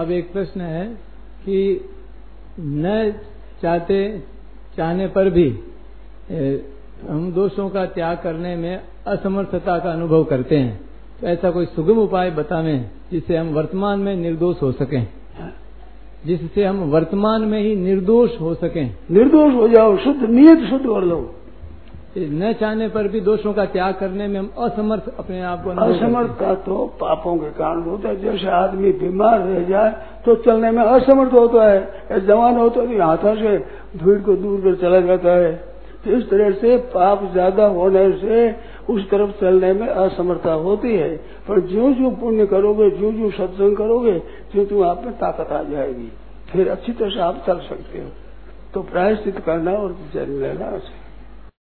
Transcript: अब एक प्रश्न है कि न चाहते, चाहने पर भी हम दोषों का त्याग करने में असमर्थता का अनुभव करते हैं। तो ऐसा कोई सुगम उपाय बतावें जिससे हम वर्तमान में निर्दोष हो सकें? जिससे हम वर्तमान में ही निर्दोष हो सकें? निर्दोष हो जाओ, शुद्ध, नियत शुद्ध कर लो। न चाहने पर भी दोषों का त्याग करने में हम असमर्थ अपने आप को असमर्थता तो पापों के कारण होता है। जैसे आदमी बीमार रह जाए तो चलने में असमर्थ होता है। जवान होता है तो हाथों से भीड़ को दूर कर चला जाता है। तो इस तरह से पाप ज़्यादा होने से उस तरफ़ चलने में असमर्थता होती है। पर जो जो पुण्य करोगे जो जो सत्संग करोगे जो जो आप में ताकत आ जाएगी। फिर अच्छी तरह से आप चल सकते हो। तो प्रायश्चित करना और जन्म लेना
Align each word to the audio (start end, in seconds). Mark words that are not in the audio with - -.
अब 0.00 0.10
एक 0.10 0.32
प्रश्न 0.32 0.60
है 0.60 0.86
कि 1.44 1.88
न 2.60 3.14
चाहते, 3.62 4.22
चाहने 4.76 5.06
पर 5.06 5.30
भी 5.30 5.48
हम 7.08 7.32
दोषों 7.32 7.68
का 7.68 7.84
त्याग 7.86 8.16
करने 8.18 8.56
में 8.56 8.80
असमर्थता 9.06 9.78
का 9.78 9.90
अनुभव 9.92 10.24
करते 10.24 10.56
हैं। 10.56 10.80
तो 11.20 11.26
ऐसा 11.26 11.50
कोई 11.50 11.66
सुगम 11.66 11.98
उपाय 11.98 12.30
बतावें 12.30 12.90
जिससे 13.12 13.36
हम 13.36 13.48
वर्तमान 13.48 13.98
में 13.98 14.16
निर्दोष 14.16 14.62
हो 14.62 14.72
सकें? 14.72 15.06
जिससे 16.26 16.64
हम 16.64 16.76
वर्तमान 16.90 17.42
में 17.42 17.60
ही 17.60 17.74
निर्दोष 17.76 18.40
हो 18.40 18.54
सकें? 18.54 18.96
निर्दोष 19.10 19.54
हो 19.54 19.68
जाओ, 19.68 19.96
शुद्ध, 19.96 20.22
नियत 20.22 20.58
शुद्ध 20.58 20.84
कर 20.84 21.02
लो। 21.02 21.34
न 22.10 22.52
चाहने 22.52 22.88
पर 22.88 23.08
भी 23.08 23.20
दोषों 23.20 23.52
का 23.54 23.64
त्याग 23.66 23.94
करने 23.94 24.26
में 24.28 24.38
हम 24.38 24.50
असमर्थ 24.60 25.08
अपने 25.18 25.40
आप 25.42 25.62
को 25.64 25.70
असमर्थता 25.82 26.54
तो 26.64 26.76
पापों 27.00 27.36
के 27.38 27.50
कारण 27.52 27.82
होता 27.82 28.08
है। 28.08 28.20
जैसे 28.20 28.48
आदमी 28.52 28.92
बीमार 28.98 29.40
रह 29.40 29.62
जाए 29.64 29.90
तो 30.26 30.34
चलने 30.42 30.70
में 30.70 30.82
असमर्थ 30.82 31.32
होता 31.32 31.70
है। 31.70 32.20
जवान 32.26 32.56
होता 32.56 32.80
है 32.80 32.86
तो 32.88 33.02
हाथों 33.02 33.34
से 33.36 33.56
भीड़ 33.96 34.18
को 34.20 34.34
दूर 34.36 34.60
कर 34.60 34.74
चला 34.80 35.00
जाता 35.00 35.36
है। 35.36 35.52
तो 36.04 36.10
इस 36.10 36.28
तरह 36.30 36.50
से 36.52 36.76
पाप 36.90 37.22
ज़्यादा 37.32 37.66
होने 37.68 38.10
से 38.18 38.50
उस 38.88 39.08
तरफ़ 39.10 39.30
चलने 39.40 39.72
में 39.72 39.86
असमर्थता 39.86 40.52
होती 40.60 40.96
है। 40.96 41.16
पर 41.48 41.60
जो 41.68 41.92
जो 41.94 42.10
पुण्य 42.20 42.46
करोगे 42.46 42.90
जो 42.90 43.12
जो 43.12 43.30
सत्संग 43.32 43.76
करोगे 43.76 44.18
जो 44.54 44.64
जो 44.64 44.82
आप 44.84 45.04
में 45.04 45.12
ताकत 45.18 45.52
आ 45.52 45.62
जाएगी। 45.64 46.10
फिर 46.52 46.68
अच्छी 46.68 46.92
तरह 46.92 47.10
से 47.10 47.20
आप 47.22 47.42
चल 47.46 47.58
सकते 47.68 47.98
हो। 47.98 48.08
तो 48.74 48.82
प्रायश्चित 48.82 49.38
करना 49.38 49.72
और 49.74 49.96
जन्म 50.14 50.40
लेना 50.40 50.78